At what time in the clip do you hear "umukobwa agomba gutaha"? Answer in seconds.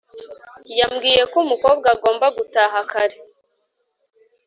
1.45-2.79